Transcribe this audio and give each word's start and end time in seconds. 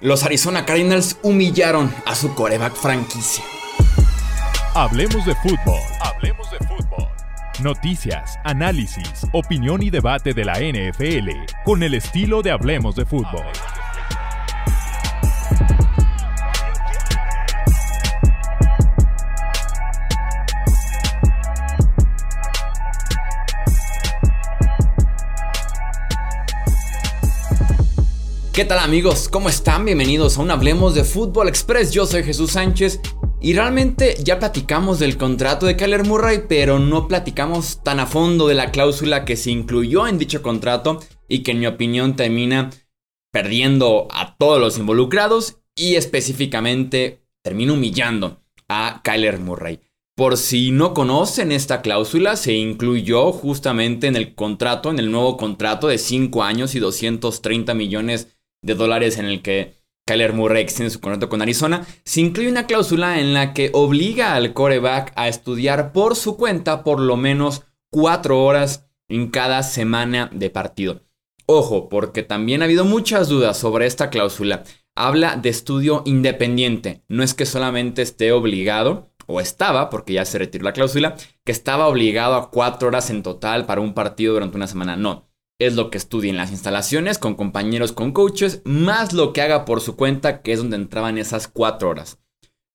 los 0.00 0.22
Arizona 0.22 0.64
Cardinals 0.64 1.18
humillaron 1.22 1.94
a 2.06 2.14
su 2.14 2.34
coreback 2.34 2.74
franquicia. 2.74 3.44
Hablemos 4.74 5.26
de 5.26 5.34
fútbol. 5.36 5.80
Hablemos 6.00 6.50
de 6.50 6.58
fútbol. 6.58 7.08
Noticias, 7.60 8.38
análisis, 8.44 9.26
opinión 9.32 9.82
y 9.82 9.90
debate 9.90 10.32
de 10.32 10.44
la 10.44 10.54
NFL 10.54 11.30
con 11.64 11.82
el 11.82 11.94
estilo 11.94 12.40
de 12.42 12.50
Hablemos 12.50 12.96
de 12.96 13.04
fútbol. 13.04 13.44
¿Qué 28.60 28.66
tal 28.66 28.80
amigos? 28.80 29.30
¿Cómo 29.30 29.48
están? 29.48 29.86
Bienvenidos 29.86 30.36
a 30.36 30.42
un 30.42 30.50
Hablemos 30.50 30.94
de 30.94 31.02
Fútbol 31.02 31.48
Express. 31.48 31.92
Yo 31.92 32.04
soy 32.04 32.22
Jesús 32.24 32.50
Sánchez 32.50 33.00
y 33.40 33.54
realmente 33.54 34.16
ya 34.22 34.38
platicamos 34.38 34.98
del 34.98 35.16
contrato 35.16 35.64
de 35.64 35.76
Kyler 35.76 36.04
Murray, 36.04 36.42
pero 36.46 36.78
no 36.78 37.08
platicamos 37.08 37.82
tan 37.82 38.00
a 38.00 38.06
fondo 38.06 38.46
de 38.48 38.54
la 38.54 38.70
cláusula 38.70 39.24
que 39.24 39.38
se 39.38 39.50
incluyó 39.50 40.06
en 40.06 40.18
dicho 40.18 40.42
contrato 40.42 41.00
y 41.26 41.38
que 41.38 41.52
en 41.52 41.60
mi 41.60 41.66
opinión 41.68 42.16
termina 42.16 42.68
perdiendo 43.32 44.08
a 44.10 44.36
todos 44.36 44.60
los 44.60 44.76
involucrados 44.76 45.56
y 45.74 45.94
específicamente 45.94 47.24
termina 47.42 47.72
humillando 47.72 48.42
a 48.68 49.00
Kyler 49.02 49.38
Murray. 49.38 49.80
Por 50.14 50.36
si 50.36 50.70
no 50.70 50.92
conocen 50.92 51.50
esta 51.50 51.80
cláusula, 51.80 52.36
se 52.36 52.52
incluyó 52.52 53.32
justamente 53.32 54.06
en 54.06 54.16
el 54.16 54.34
contrato, 54.34 54.90
en 54.90 54.98
el 54.98 55.10
nuevo 55.10 55.38
contrato 55.38 55.88
de 55.88 55.96
5 55.96 56.42
años 56.42 56.74
y 56.74 56.78
230 56.78 57.72
millones 57.72 58.36
de 58.62 58.74
dólares 58.74 59.18
en 59.18 59.26
el 59.26 59.42
que 59.42 59.74
Kyler 60.06 60.32
Murray 60.32 60.62
extiende 60.62 60.90
su 60.90 61.00
contrato 61.00 61.28
con 61.28 61.42
Arizona, 61.42 61.86
se 62.04 62.20
incluye 62.20 62.50
una 62.50 62.66
cláusula 62.66 63.20
en 63.20 63.32
la 63.32 63.54
que 63.54 63.70
obliga 63.72 64.34
al 64.34 64.52
coreback 64.52 65.12
a 65.14 65.28
estudiar 65.28 65.92
por 65.92 66.16
su 66.16 66.36
cuenta 66.36 66.82
por 66.82 67.00
lo 67.00 67.16
menos 67.16 67.62
cuatro 67.90 68.42
horas 68.42 68.88
en 69.08 69.30
cada 69.30 69.62
semana 69.62 70.28
de 70.32 70.50
partido. 70.50 71.02
Ojo, 71.46 71.88
porque 71.88 72.22
también 72.22 72.62
ha 72.62 72.64
habido 72.64 72.84
muchas 72.84 73.28
dudas 73.28 73.56
sobre 73.56 73.86
esta 73.86 74.10
cláusula. 74.10 74.64
Habla 74.96 75.36
de 75.36 75.48
estudio 75.48 76.02
independiente, 76.04 77.02
no 77.08 77.22
es 77.22 77.34
que 77.34 77.46
solamente 77.46 78.02
esté 78.02 78.32
obligado, 78.32 79.10
o 79.26 79.40
estaba, 79.40 79.90
porque 79.90 80.14
ya 80.14 80.24
se 80.24 80.38
retiró 80.38 80.64
la 80.64 80.72
cláusula, 80.72 81.16
que 81.44 81.52
estaba 81.52 81.86
obligado 81.86 82.34
a 82.34 82.50
cuatro 82.50 82.88
horas 82.88 83.10
en 83.10 83.22
total 83.22 83.64
para 83.64 83.80
un 83.80 83.94
partido 83.94 84.34
durante 84.34 84.56
una 84.56 84.66
semana. 84.66 84.96
No, 84.96 85.29
es 85.60 85.76
lo 85.76 85.90
que 85.90 85.98
estudie 85.98 86.30
en 86.30 86.36
las 86.36 86.50
instalaciones 86.50 87.18
con 87.18 87.34
compañeros, 87.34 87.92
con 87.92 88.12
coaches, 88.12 88.62
más 88.64 89.12
lo 89.12 89.32
que 89.32 89.42
haga 89.42 89.64
por 89.64 89.80
su 89.80 89.94
cuenta, 89.94 90.42
que 90.42 90.52
es 90.52 90.58
donde 90.58 90.76
entraban 90.76 91.18
esas 91.18 91.46
cuatro 91.46 91.90
horas. 91.90 92.18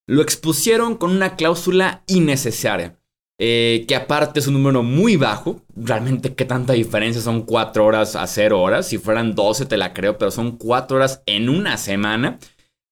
Lo 0.07 0.21
expusieron 0.21 0.95
con 0.95 1.11
una 1.11 1.35
cláusula 1.35 2.03
innecesaria, 2.07 2.97
eh, 3.39 3.85
que 3.87 3.95
aparte 3.95 4.39
es 4.39 4.47
un 4.47 4.53
número 4.53 4.83
muy 4.83 5.17
bajo. 5.17 5.61
Realmente, 5.75 6.35
¿qué 6.35 6.45
tanta 6.45 6.73
diferencia 6.73 7.21
son 7.21 7.41
cuatro 7.41 7.85
horas 7.85 8.15
a 8.15 8.27
cero 8.27 8.61
horas? 8.61 8.87
Si 8.87 8.99
fueran 8.99 9.33
12 9.33 9.65
te 9.65 9.77
la 9.77 9.93
creo, 9.93 10.19
pero 10.19 10.29
son 10.29 10.57
cuatro 10.57 10.97
horas 10.97 11.23
en 11.25 11.49
una 11.49 11.77
semana 11.77 12.37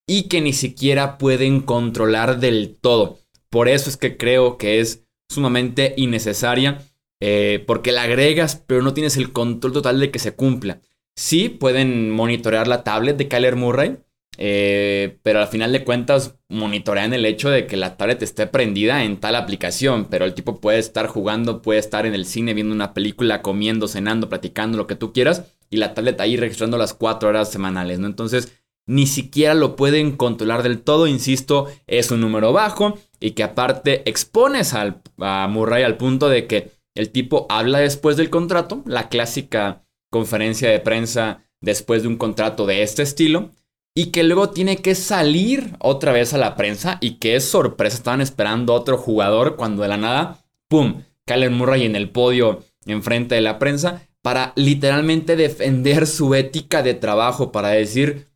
y 0.07 0.23
que 0.23 0.41
ni 0.41 0.53
siquiera 0.53 1.19
pueden 1.19 1.61
controlar 1.61 2.39
del 2.39 2.75
todo. 2.81 3.19
Por 3.51 3.69
eso 3.69 3.91
es 3.91 3.97
que 3.97 4.17
creo 4.17 4.57
que 4.57 4.79
es 4.79 5.03
sumamente 5.29 5.93
innecesaria 5.97 6.81
eh, 7.25 7.63
porque 7.65 7.93
la 7.93 8.01
agregas, 8.01 8.61
pero 8.67 8.81
no 8.81 8.93
tienes 8.93 9.15
el 9.15 9.31
control 9.31 9.71
total 9.71 9.97
de 9.97 10.11
que 10.11 10.19
se 10.19 10.35
cumpla. 10.35 10.81
Sí, 11.15 11.47
pueden 11.47 12.11
monitorear 12.11 12.67
la 12.67 12.83
tablet 12.83 13.15
de 13.15 13.29
Kyler 13.29 13.55
Murray, 13.55 13.95
eh, 14.37 15.19
pero 15.23 15.39
al 15.39 15.47
final 15.47 15.71
de 15.71 15.85
cuentas 15.85 16.35
monitorean 16.49 17.13
el 17.13 17.25
hecho 17.25 17.49
de 17.49 17.65
que 17.65 17.77
la 17.77 17.95
tablet 17.95 18.21
esté 18.21 18.45
prendida 18.47 19.05
en 19.05 19.21
tal 19.21 19.37
aplicación, 19.37 20.07
pero 20.09 20.25
el 20.25 20.33
tipo 20.33 20.59
puede 20.59 20.79
estar 20.79 21.07
jugando, 21.07 21.61
puede 21.61 21.79
estar 21.79 22.05
en 22.05 22.13
el 22.13 22.25
cine 22.25 22.53
viendo 22.53 22.75
una 22.75 22.93
película, 22.93 23.41
comiendo, 23.41 23.87
cenando, 23.87 24.27
platicando, 24.27 24.77
lo 24.77 24.85
que 24.85 24.97
tú 24.97 25.13
quieras, 25.13 25.45
y 25.69 25.77
la 25.77 25.93
tablet 25.93 26.19
ahí 26.19 26.35
registrando 26.35 26.77
las 26.77 26.93
cuatro 26.93 27.29
horas 27.29 27.49
semanales, 27.49 27.99
¿no? 27.99 28.07
Entonces, 28.07 28.51
ni 28.85 29.07
siquiera 29.07 29.53
lo 29.53 29.77
pueden 29.77 30.17
controlar 30.17 30.61
del 30.61 30.81
todo, 30.81 31.07
insisto, 31.07 31.67
es 31.87 32.11
un 32.11 32.19
número 32.19 32.51
bajo 32.51 32.99
y 33.21 33.31
que 33.31 33.43
aparte 33.43 34.01
expones 34.09 34.73
a 34.73 35.47
Murray 35.47 35.83
al 35.83 35.95
punto 35.95 36.27
de 36.27 36.47
que 36.47 36.82
el 36.95 37.09
tipo 37.09 37.45
habla 37.49 37.79
después 37.79 38.17
del 38.17 38.29
contrato, 38.29 38.83
la 38.85 39.09
clásica 39.09 39.83
conferencia 40.09 40.69
de 40.69 40.79
prensa 40.79 41.43
después 41.61 42.03
de 42.03 42.09
un 42.09 42.17
contrato 42.17 42.65
de 42.65 42.83
este 42.83 43.03
estilo, 43.03 43.51
y 43.95 44.07
que 44.07 44.23
luego 44.23 44.49
tiene 44.49 44.77
que 44.77 44.95
salir 44.95 45.75
otra 45.79 46.11
vez 46.11 46.33
a 46.33 46.37
la 46.37 46.55
prensa 46.55 46.97
y 46.99 47.15
que 47.15 47.35
es 47.35 47.45
sorpresa, 47.45 47.97
estaban 47.97 48.21
esperando 48.21 48.73
otro 48.73 48.97
jugador 48.97 49.55
cuando 49.55 49.83
de 49.83 49.87
la 49.87 49.97
nada, 49.97 50.43
¡pum!, 50.67 51.03
Kyler 51.25 51.51
Murray 51.51 51.85
en 51.85 51.95
el 51.95 52.09
podio 52.09 52.63
enfrente 52.85 53.35
de 53.35 53.41
la 53.41 53.59
prensa 53.59 54.07
para 54.21 54.53
literalmente 54.55 55.35
defender 55.35 56.07
su 56.07 56.33
ética 56.33 56.81
de 56.81 56.93
trabajo, 56.93 57.51
para 57.51 57.69
decir, 57.69 58.29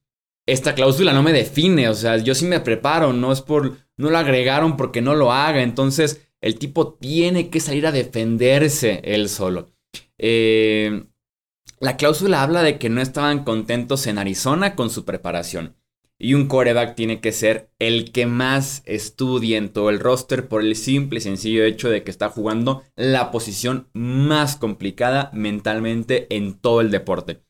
esta 0.45 0.75
cláusula 0.75 1.13
no 1.13 1.23
me 1.23 1.33
define, 1.33 1.89
o 1.89 1.93
sea, 1.93 2.17
yo 2.17 2.35
sí 2.35 2.45
me 2.45 2.59
preparo, 2.59 3.13
no 3.13 3.31
es 3.31 3.41
por, 3.41 3.77
no 3.97 4.09
lo 4.09 4.17
agregaron 4.17 4.77
porque 4.77 5.01
no 5.01 5.15
lo 5.15 5.31
haga, 5.31 5.61
entonces 5.61 6.26
el 6.41 6.59
tipo 6.59 6.93
tiene 6.93 7.49
que 7.49 7.59
salir 7.59 7.87
a 7.87 7.91
defenderse 7.91 9.01
él 9.03 9.29
solo. 9.29 9.71
Eh, 10.17 11.05
la 11.79 11.97
cláusula 11.97 12.41
habla 12.41 12.63
de 12.63 12.79
que 12.79 12.89
no 12.89 13.01
estaban 13.01 13.43
contentos 13.43 14.07
en 14.07 14.17
Arizona 14.17 14.75
con 14.75 14.89
su 14.89 15.05
preparación. 15.05 15.75
Y 16.19 16.33
un 16.33 16.47
coreback 16.47 16.95
tiene 16.95 17.21
que 17.21 17.31
ser 17.31 17.69
el 17.77 18.11
que 18.11 18.25
más 18.25 18.81
estudie 18.85 19.55
en 19.57 19.69
todo 19.69 19.91
el 19.91 19.99
roster 19.99 20.47
por 20.47 20.61
el 20.63 20.75
simple 20.75 21.19
y 21.19 21.21
sencillo 21.21 21.63
hecho 21.63 21.89
de 21.89 22.03
que 22.03 22.09
está 22.09 22.29
jugando 22.29 22.81
la 22.95 23.29
posición 23.29 23.87
más 23.93 24.55
complicada 24.55 25.29
mentalmente 25.33 26.25
en 26.35 26.55
todo 26.59 26.81
el 26.81 26.89
deporte. 26.89 27.43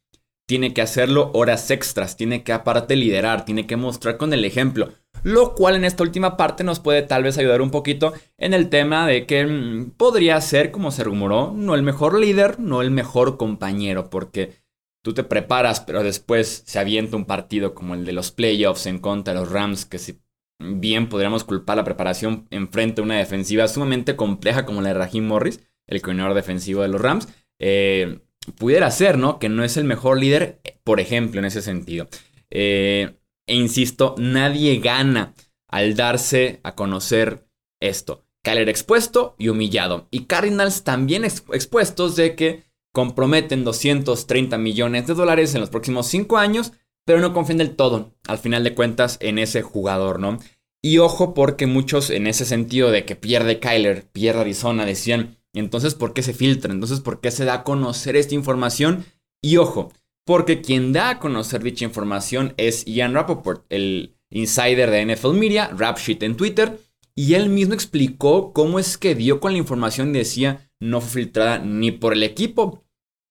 Tiene 0.45 0.73
que 0.73 0.81
hacerlo 0.81 1.31
horas 1.33 1.71
extras, 1.71 2.17
tiene 2.17 2.43
que 2.43 2.51
aparte 2.51 2.97
liderar, 2.97 3.45
tiene 3.45 3.67
que 3.67 3.77
mostrar 3.77 4.17
con 4.17 4.33
el 4.33 4.43
ejemplo 4.43 4.89
lo 5.27 5.55
cual 5.55 5.75
en 5.75 5.83
esta 5.83 6.03
última 6.03 6.37
parte 6.37 6.63
nos 6.63 6.79
puede 6.79 7.01
tal 7.01 7.23
vez 7.23 7.37
ayudar 7.37 7.61
un 7.61 7.69
poquito 7.69 8.13
en 8.37 8.53
el 8.53 8.69
tema 8.69 9.05
de 9.05 9.25
que 9.25 9.45
mm, 9.45 9.91
podría 9.97 10.39
ser, 10.39 10.71
como 10.71 10.89
se 10.89 11.03
rumoró, 11.03 11.51
no 11.53 11.75
el 11.75 11.83
mejor 11.83 12.17
líder, 12.17 12.61
no 12.61 12.81
el 12.81 12.91
mejor 12.91 13.35
compañero, 13.35 14.09
porque 14.09 14.53
tú 15.03 15.13
te 15.13 15.25
preparas, 15.25 15.81
pero 15.81 16.01
después 16.01 16.63
se 16.65 16.79
avienta 16.79 17.17
un 17.17 17.25
partido 17.25 17.75
como 17.75 17.93
el 17.93 18.05
de 18.05 18.13
los 18.13 18.31
playoffs 18.31 18.85
en 18.85 18.99
contra 18.99 19.33
de 19.33 19.41
los 19.41 19.51
Rams, 19.51 19.85
que 19.85 19.97
si 19.97 20.21
bien 20.59 21.09
podríamos 21.09 21.43
culpar 21.43 21.75
la 21.75 21.83
preparación 21.83 22.47
enfrente 22.49 23.01
a 23.01 23.03
una 23.03 23.17
defensiva 23.17 23.67
sumamente 23.67 24.15
compleja 24.15 24.65
como 24.65 24.81
la 24.81 24.89
de 24.89 24.93
Raheem 24.93 25.27
Morris, 25.27 25.59
el 25.87 26.01
coordinador 26.01 26.35
defensivo 26.35 26.83
de 26.83 26.87
los 26.87 27.01
Rams, 27.01 27.27
eh, 27.59 28.21
pudiera 28.57 28.89
ser, 28.91 29.17
¿no? 29.17 29.39
Que 29.39 29.49
no 29.49 29.65
es 29.65 29.75
el 29.75 29.83
mejor 29.83 30.21
líder, 30.21 30.61
por 30.85 31.01
ejemplo, 31.01 31.39
en 31.39 31.45
ese 31.45 31.61
sentido. 31.61 32.07
Eh, 32.49 33.17
e 33.47 33.55
insisto, 33.55 34.15
nadie 34.17 34.79
gana 34.79 35.33
al 35.67 35.95
darse 35.95 36.59
a 36.63 36.75
conocer 36.75 37.47
esto. 37.79 38.25
Kyler 38.43 38.69
expuesto 38.69 39.35
y 39.37 39.49
humillado. 39.49 40.07
Y 40.11 40.25
Cardinals 40.25 40.83
también 40.83 41.25
expuestos 41.25 42.15
de 42.15 42.35
que 42.35 42.63
comprometen 42.93 43.63
230 43.63 44.57
millones 44.57 45.07
de 45.07 45.13
dólares 45.13 45.53
en 45.53 45.61
los 45.61 45.69
próximos 45.69 46.07
5 46.07 46.37
años, 46.37 46.73
pero 47.05 47.19
no 47.19 47.33
confían 47.33 47.57
del 47.59 47.75
todo, 47.75 48.13
al 48.27 48.37
final 48.37 48.63
de 48.63 48.73
cuentas, 48.73 49.17
en 49.21 49.39
ese 49.39 49.61
jugador, 49.61 50.19
¿no? 50.19 50.39
Y 50.81 50.99
ojo 50.99 51.33
porque 51.33 51.67
muchos 51.67 52.09
en 52.09 52.27
ese 52.27 52.45
sentido 52.45 52.91
de 52.91 53.05
que 53.05 53.15
pierde 53.15 53.59
Kyler, 53.59 54.07
pierde 54.11 54.41
Arizona, 54.41 54.85
decían, 54.85 55.37
entonces 55.53 55.95
¿por 55.95 56.13
qué 56.13 56.23
se 56.23 56.33
filtra? 56.33 56.71
Entonces 56.73 57.01
¿por 57.01 57.19
qué 57.19 57.31
se 57.31 57.45
da 57.45 57.53
a 57.55 57.63
conocer 57.63 58.15
esta 58.15 58.35
información? 58.35 59.05
Y 59.41 59.57
ojo, 59.57 59.91
porque 60.27 60.61
quien 60.61 60.93
da 60.93 61.09
a 61.09 61.19
conocer 61.19 61.63
dicha 61.63 61.85
información 61.85 62.53
es 62.57 62.85
Ian 62.85 63.15
Rappaport, 63.15 63.65
el 63.69 64.15
insider 64.29 64.91
de 64.91 65.15
NFL 65.15 65.33
Media, 65.33 65.71
Rapsheet 65.75 66.21
en 66.21 66.37
Twitter, 66.37 66.79
y 67.15 67.33
él 67.33 67.49
mismo 67.49 67.73
explicó 67.73 68.53
cómo 68.53 68.77
es 68.77 68.99
que 68.99 69.15
dio 69.15 69.39
con 69.39 69.53
la 69.53 69.57
información 69.57 70.09
y 70.09 70.19
decía 70.19 70.69
no 70.79 71.01
fue 71.01 71.23
filtrada 71.23 71.57
ni 71.57 71.91
por 71.91 72.13
el 72.13 72.21
equipo 72.21 72.83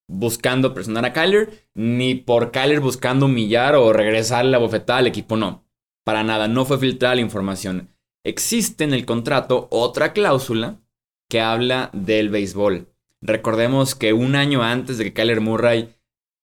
buscando 0.09 0.73
presionar 0.75 1.05
a 1.05 1.12
Kyler, 1.12 1.69
ni 1.75 2.15
por 2.15 2.50
Kyler 2.50 2.81
buscando 2.81 3.26
humillar 3.26 3.75
o 3.75 3.93
regresar 3.93 4.44
la 4.44 4.59
bofetada 4.59 5.00
al 5.00 5.06
equipo, 5.06 5.37
no. 5.37 5.65
Para 6.05 6.23
nada, 6.23 6.49
no 6.49 6.65
fue 6.65 6.79
filtrada 6.79 7.17
la 7.17 7.20
información. 7.20 7.91
Existe 8.25 8.85
en 8.85 8.94
el 8.94 9.05
contrato 9.05 9.69
otra 9.70 10.12
cláusula 10.12 10.81
que 11.29 11.41
habla 11.41 11.91
del 11.93 12.29
béisbol. 12.29 12.88
Recordemos 13.20 13.94
que 13.94 14.12
un 14.12 14.37
año 14.37 14.62
antes 14.62 14.99
de 14.99 15.05
que 15.05 15.12
Kyler 15.12 15.41
Murray 15.41 15.95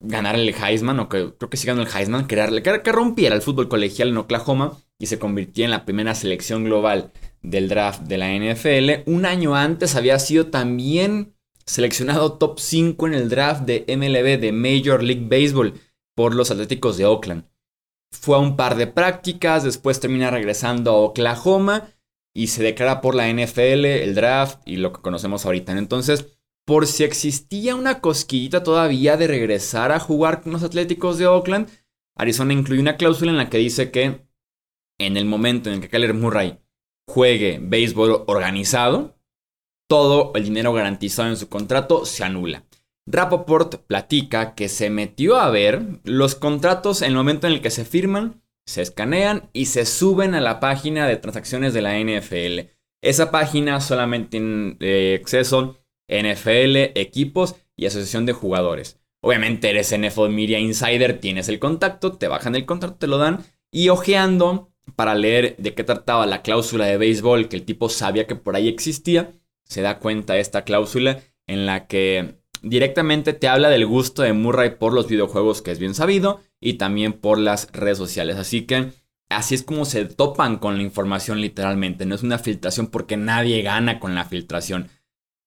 ganar 0.04 0.36
el 0.36 0.54
Heisman, 0.54 1.00
o 1.00 1.10
que 1.10 1.34
creo 1.38 1.50
que 1.50 1.58
sí 1.58 1.66
ganó 1.66 1.82
el 1.82 1.88
Heisman, 1.88 2.28
que, 2.28 2.36
que, 2.62 2.92
rompiera 2.92 3.36
el 3.36 3.42
fútbol 3.42 3.70
colegial 3.70 4.10
en 4.10 4.18
Oklahoma 4.18 4.78
y 5.00 5.08
se 5.08 5.18
convirtió 5.18 5.66
en 5.66 5.72
la 5.72 5.86
primera 5.86 6.14
selección 6.14 6.66
global 6.66 7.12
del 7.42 7.70
draft 7.70 8.04
de 8.04 8.18
la 8.18 8.30
NFL. 8.30 9.10
Un 9.10 9.26
año 9.26 9.56
antes 9.56 9.96
había 9.96 10.20
sido 10.20 10.48
también 10.48 11.36
seleccionado 11.66 12.34
top 12.34 12.60
5 12.60 13.08
en 13.08 13.14
el 13.14 13.30
draft 13.30 13.64
de 13.64 13.86
MLB 13.88 14.40
de 14.40 14.52
Major 14.52 15.02
League 15.02 15.26
Baseball 15.28 15.74
por 16.16 16.36
los 16.36 16.52
Atléticos 16.52 16.98
de 16.98 17.06
Oakland. 17.06 17.46
fue 18.12 18.36
a 18.36 18.40
un 18.40 18.56
par 18.56 18.76
de 18.76 18.86
prácticas, 18.86 19.64
después 19.64 20.00
termina 20.00 20.30
regresando 20.30 20.92
a 20.92 20.98
Oklahoma 20.98 21.88
y 22.36 22.48
se 22.48 22.62
declara 22.62 23.02
por 23.02 23.16
la 23.16 23.32
NFL, 23.32 23.86
el 23.86 24.16
draft 24.16 24.60
y 24.66 24.78
lo 24.78 24.94
que 24.94 25.02
conocemos 25.02 25.46
ahorita. 25.46 25.72
Entonces, 25.72 26.38
por 26.66 26.88
si 26.88 27.04
existía 27.04 27.76
una 27.76 28.00
cosquillita 28.00 28.64
todavía 28.64 29.18
de 29.18 29.28
regresar 29.28 29.92
a 29.92 30.00
jugar 30.00 30.42
con 30.42 30.54
los 30.54 30.64
Atléticos 30.64 31.18
de 31.18 31.28
Oakland, 31.28 31.70
Arizona 32.16 32.54
incluye 32.54 32.82
una 32.82 32.98
cláusula 32.98 33.32
en 33.32 33.38
la 33.38 33.50
que 33.50 33.58
dice 33.58 33.92
que 33.92 34.26
en 35.00 35.18
el 35.18 35.26
momento 35.26 35.72
en 35.72 35.82
que 35.82 35.90
Kyler 35.90 36.14
Murray 36.14 36.60
juegue 37.08 37.60
béisbol 37.62 38.24
organizado, 38.28 39.18
todo 39.90 40.32
el 40.36 40.46
dinero 40.46 40.74
garantizado 40.74 41.30
en 41.30 41.38
su 41.38 41.50
contrato 41.50 42.06
se 42.06 42.24
anula. 42.24 42.66
Rapoport 43.06 43.86
platica 43.86 44.56
que 44.56 44.70
se 44.70 44.90
metió 44.90 45.36
a 45.36 45.50
ver 45.50 46.00
los 46.04 46.36
contratos 46.36 47.02
en 47.02 47.10
el 47.10 47.16
momento 47.16 47.48
en 47.48 47.54
el 47.54 47.62
que 47.62 47.70
se 47.70 47.84
firman, 47.84 48.42
se 48.66 48.82
escanean 48.82 49.50
y 49.52 49.66
se 49.66 49.86
suben 49.86 50.36
a 50.36 50.42
la 50.42 50.62
página 50.62 51.06
de 51.06 51.18
transacciones 51.18 51.74
de 51.74 51.82
la 51.82 52.00
NFL. 52.00 52.72
Esa 53.02 53.30
página 53.30 53.82
solamente 53.82 54.30
tiene 54.30 54.78
eh, 54.80 55.20
acceso 55.22 55.83
NFL, 56.08 56.98
equipos 57.00 57.56
y 57.76 57.86
asociación 57.86 58.26
de 58.26 58.34
jugadores. 58.34 59.00
Obviamente 59.22 59.70
eres 59.70 59.98
NFL 59.98 60.30
Media 60.30 60.60
Insider, 60.60 61.20
tienes 61.20 61.48
el 61.50 61.60
contacto, 61.60 62.14
te 62.14 62.28
bajan 62.28 62.56
el 62.56 62.66
contrato, 62.66 62.96
te 62.96 63.08
lo 63.08 63.18
dan 63.18 63.44
y 63.72 63.90
ojeando 63.90 64.70
para 64.96 65.16
leer 65.16 65.56
de 65.58 65.74
qué 65.74 65.84
trataba 65.84 66.26
la 66.26 66.42
cláusula 66.42 66.86
de 66.86 66.98
béisbol 66.98 67.48
que 67.48 67.56
el 67.56 67.64
tipo 67.64 67.90
sabía 67.90 68.28
que 68.28 68.36
por 68.36 68.56
ahí 68.56 68.68
existía, 68.68 69.32
se 69.64 69.82
da 69.82 70.00
cuenta 70.00 70.34
de 70.34 70.42
esta 70.42 70.64
cláusula 70.64 71.22
en 71.48 71.66
la 71.66 71.88
que 71.88 72.36
directamente 72.62 73.34
te 73.34 73.48
habla 73.48 73.70
del 73.70 73.86
gusto 73.86 74.22
de 74.24 74.34
Murray 74.34 74.78
por 74.78 74.94
los 74.94 75.08
videojuegos, 75.08 75.62
que 75.62 75.72
es 75.72 75.80
bien 75.80 75.96
sabido, 75.96 76.42
y 76.60 76.74
también 76.74 77.14
por 77.14 77.38
las 77.38 77.72
redes 77.72 77.98
sociales. 77.98 78.38
Así 78.38 78.64
que 78.64 78.92
así 79.30 79.56
es 79.56 79.64
como 79.64 79.86
se 79.86 80.06
topan 80.06 80.58
con 80.58 80.78
la 80.78 80.84
información 80.84 81.42
literalmente. 81.42 82.06
No 82.06 82.16
es 82.16 82.24
una 82.24 82.40
filtración 82.40 82.88
porque 82.88 83.18
nadie 83.18 83.62
gana 83.62 84.00
con 84.00 84.16
la 84.16 84.26
filtración. 84.26 84.90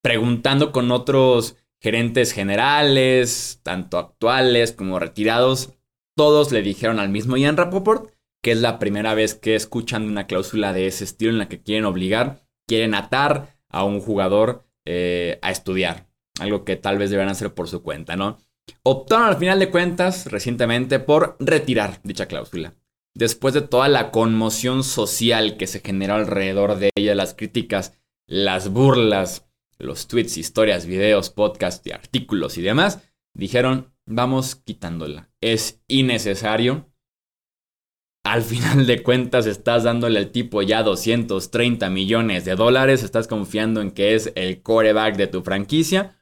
Preguntando 0.06 0.70
con 0.70 0.92
otros 0.92 1.56
gerentes 1.80 2.30
generales, 2.30 3.58
tanto 3.64 3.98
actuales 3.98 4.70
como 4.70 5.00
retirados, 5.00 5.72
todos 6.14 6.52
le 6.52 6.62
dijeron 6.62 7.00
al 7.00 7.08
mismo 7.08 7.36
Ian 7.36 7.56
Rapoport 7.56 8.12
que 8.40 8.52
es 8.52 8.60
la 8.60 8.78
primera 8.78 9.14
vez 9.14 9.34
que 9.34 9.56
escuchan 9.56 10.04
una 10.04 10.28
cláusula 10.28 10.72
de 10.72 10.86
ese 10.86 11.02
estilo 11.02 11.32
en 11.32 11.38
la 11.38 11.48
que 11.48 11.60
quieren 11.60 11.86
obligar, 11.86 12.46
quieren 12.68 12.94
atar 12.94 13.58
a 13.68 13.82
un 13.82 14.00
jugador 14.00 14.64
eh, 14.84 15.40
a 15.42 15.50
estudiar. 15.50 16.06
Algo 16.38 16.64
que 16.64 16.76
tal 16.76 16.98
vez 16.98 17.10
deberán 17.10 17.32
hacer 17.32 17.52
por 17.52 17.66
su 17.66 17.82
cuenta, 17.82 18.14
¿no? 18.14 18.38
Optaron 18.84 19.26
al 19.26 19.38
final 19.38 19.58
de 19.58 19.72
cuentas 19.72 20.30
recientemente 20.30 21.00
por 21.00 21.36
retirar 21.40 21.98
dicha 22.04 22.26
cláusula. 22.26 22.74
Después 23.12 23.54
de 23.54 23.62
toda 23.62 23.88
la 23.88 24.12
conmoción 24.12 24.84
social 24.84 25.56
que 25.56 25.66
se 25.66 25.80
generó 25.80 26.14
alrededor 26.14 26.78
de 26.78 26.90
ella, 26.94 27.16
las 27.16 27.34
críticas, 27.34 27.94
las 28.28 28.68
burlas, 28.68 29.46
los 29.78 30.06
tweets, 30.08 30.36
historias, 30.36 30.86
videos, 30.86 31.30
podcasts 31.30 31.86
y 31.86 31.92
artículos 31.92 32.58
y 32.58 32.62
demás, 32.62 33.00
dijeron, 33.34 33.92
vamos 34.06 34.56
quitándola. 34.56 35.30
Es 35.40 35.82
innecesario. 35.88 36.90
Al 38.24 38.42
final 38.42 38.86
de 38.86 39.02
cuentas 39.02 39.46
estás 39.46 39.84
dándole 39.84 40.18
al 40.18 40.32
tipo 40.32 40.62
ya 40.62 40.82
230 40.82 41.88
millones 41.90 42.44
de 42.44 42.56
dólares, 42.56 43.04
estás 43.04 43.28
confiando 43.28 43.80
en 43.80 43.92
que 43.92 44.14
es 44.14 44.32
el 44.34 44.62
coreback 44.62 45.16
de 45.16 45.28
tu 45.28 45.42
franquicia, 45.42 46.16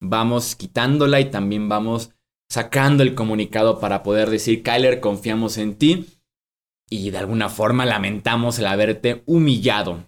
vamos 0.00 0.54
quitándola 0.54 1.18
y 1.18 1.30
también 1.30 1.68
vamos 1.68 2.12
sacando 2.48 3.02
el 3.02 3.16
comunicado 3.16 3.80
para 3.80 4.04
poder 4.04 4.30
decir, 4.30 4.62
Kyler, 4.62 5.00
confiamos 5.00 5.58
en 5.58 5.76
ti 5.76 6.06
y 6.88 7.10
de 7.10 7.18
alguna 7.18 7.48
forma 7.48 7.84
lamentamos 7.84 8.60
el 8.60 8.66
haberte 8.66 9.22
humillado 9.26 10.07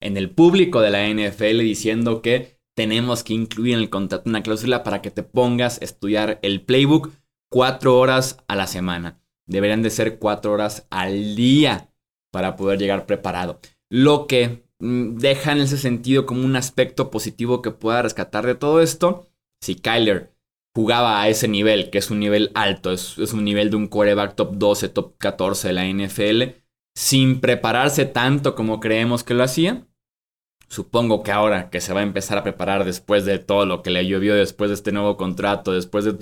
en 0.00 0.16
el 0.16 0.30
público 0.30 0.80
de 0.80 0.90
la 0.90 1.08
NFL 1.08 1.58
diciendo 1.58 2.22
que 2.22 2.58
tenemos 2.76 3.24
que 3.24 3.34
incluir 3.34 3.74
en 3.74 3.80
el 3.80 3.90
contrato 3.90 4.28
una 4.28 4.42
cláusula 4.42 4.84
para 4.84 5.02
que 5.02 5.10
te 5.10 5.22
pongas 5.22 5.80
a 5.80 5.84
estudiar 5.84 6.38
el 6.42 6.62
playbook 6.62 7.10
cuatro 7.50 7.98
horas 7.98 8.44
a 8.46 8.54
la 8.54 8.66
semana 8.66 9.20
deberían 9.48 9.82
de 9.82 9.90
ser 9.90 10.18
cuatro 10.18 10.52
horas 10.52 10.86
al 10.90 11.34
día 11.34 11.90
para 12.30 12.54
poder 12.54 12.78
llegar 12.78 13.06
preparado. 13.06 13.58
Lo 13.90 14.26
que 14.26 14.64
mm, 14.78 15.16
deja 15.16 15.52
en 15.52 15.58
ese 15.58 15.78
sentido 15.78 16.26
como 16.26 16.44
un 16.44 16.54
aspecto 16.54 17.10
positivo 17.10 17.62
que 17.62 17.72
pueda 17.72 18.02
rescatar 18.02 18.46
de 18.46 18.54
todo 18.54 18.80
esto. 18.80 19.28
Si 19.60 19.74
Kyler 19.74 20.34
jugaba 20.76 21.20
a 21.20 21.28
ese 21.28 21.48
nivel, 21.48 21.90
que 21.90 21.98
es 21.98 22.10
un 22.10 22.20
nivel 22.20 22.52
alto, 22.54 22.92
es, 22.92 23.18
es 23.18 23.32
un 23.32 23.44
nivel 23.44 23.70
de 23.70 23.76
un 23.76 23.88
quarterback 23.88 24.36
top 24.36 24.52
12, 24.54 24.88
top 24.90 25.16
14 25.18 25.68
de 25.68 25.74
la 25.74 25.86
NFL, 25.86 26.60
sin 26.94 27.40
prepararse 27.40 28.04
tanto 28.04 28.54
como 28.54 28.78
creemos 28.78 29.24
que 29.24 29.34
lo 29.34 29.42
hacía, 29.42 29.87
Supongo 30.68 31.22
que 31.22 31.32
ahora 31.32 31.70
que 31.70 31.80
se 31.80 31.92
va 31.92 32.00
a 32.00 32.04
empezar 32.04 32.38
a 32.38 32.42
preparar 32.42 32.84
después 32.84 33.24
de 33.24 33.38
todo 33.38 33.66
lo 33.66 33.82
que 33.82 33.90
le 33.90 34.06
llovió, 34.06 34.34
después 34.34 34.70
de 34.70 34.74
este 34.74 34.92
nuevo 34.92 35.16
contrato, 35.16 35.72
después 35.72 36.04
de 36.04 36.16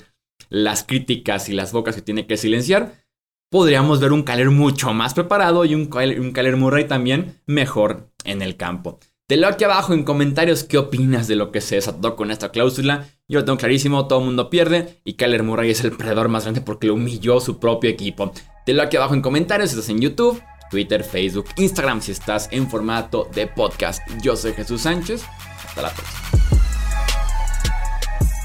las 0.48 0.84
críticas 0.84 1.48
y 1.48 1.52
las 1.52 1.72
bocas 1.72 1.96
que 1.96 2.02
tiene 2.02 2.26
que 2.26 2.36
silenciar, 2.36 3.04
podríamos 3.50 4.00
ver 4.00 4.12
un 4.12 4.22
Kyler 4.22 4.50
mucho 4.50 4.92
más 4.92 5.14
preparado 5.14 5.64
y 5.64 5.74
un 5.74 5.90
un 5.92 6.60
Murray 6.60 6.86
también 6.86 7.40
mejor 7.46 8.10
en 8.24 8.42
el 8.42 8.56
campo. 8.56 9.00
Te 9.28 9.36
leo 9.36 9.48
aquí 9.48 9.64
abajo 9.64 9.92
en 9.92 10.04
comentarios 10.04 10.62
qué 10.62 10.78
opinas 10.78 11.26
de 11.26 11.34
lo 11.34 11.50
que 11.50 11.60
se 11.60 11.74
desató 11.74 12.14
con 12.14 12.30
esta 12.30 12.52
cláusula. 12.52 13.08
Yo 13.26 13.40
lo 13.40 13.44
tengo 13.44 13.58
clarísimo, 13.58 14.06
todo 14.06 14.20
el 14.20 14.26
mundo 14.26 14.50
pierde 14.50 15.00
y 15.04 15.14
Kyler 15.14 15.42
Murray 15.42 15.72
es 15.72 15.82
el 15.82 15.90
perdedor 15.90 16.28
más 16.28 16.44
grande 16.44 16.60
porque 16.60 16.86
lo 16.86 16.94
humilló 16.94 17.40
su 17.40 17.58
propio 17.58 17.90
equipo. 17.90 18.32
Te 18.64 18.72
leo 18.72 18.84
aquí 18.84 18.96
abajo 18.96 19.14
en 19.14 19.22
comentarios 19.22 19.70
si 19.70 19.76
estás 19.76 19.90
en 19.90 20.00
YouTube, 20.00 20.40
Twitter, 20.70 21.02
Facebook, 21.04 21.46
Instagram 21.56 22.00
si 22.00 22.12
estás 22.12 22.48
en 22.50 22.68
formato 22.68 23.28
de 23.34 23.46
podcast. 23.46 24.00
Yo 24.22 24.36
soy 24.36 24.52
Jesús 24.52 24.82
Sánchez. 24.82 25.24
Hasta 25.66 25.82
la 25.82 25.90
próxima. 25.90 26.20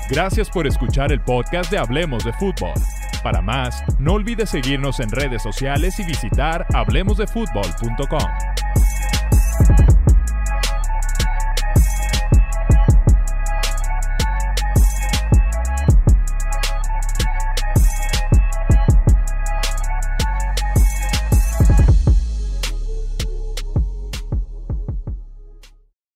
Gracias 0.10 0.50
por 0.50 0.68
escuchar 0.68 1.14
el 1.14 1.22
podcast 1.22 1.72
de 1.72 1.78
Hablemos 1.78 2.26
de 2.26 2.34
Fútbol. 2.34 2.74
Para 3.24 3.42
más, 3.42 3.84
no 4.00 4.14
olvides 4.14 4.50
seguirnos 4.50 5.00
en 5.00 5.10
redes 5.10 5.42
sociales 5.42 6.00
y 6.00 6.04
visitar 6.04 6.66
hablemosdefutbol.com. 6.74 8.51